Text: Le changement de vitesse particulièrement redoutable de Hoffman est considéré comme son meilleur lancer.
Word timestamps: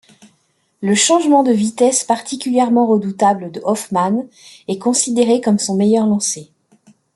Le 0.81 0.95
changement 0.95 1.43
de 1.43 1.51
vitesse 1.51 2.03
particulièrement 2.03 2.87
redoutable 2.87 3.51
de 3.51 3.61
Hoffman 3.63 4.25
est 4.67 4.79
considéré 4.79 5.41
comme 5.41 5.59
son 5.59 5.75
meilleur 5.75 6.07
lancer. 6.07 6.49